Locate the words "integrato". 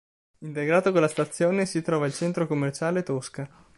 0.39-0.91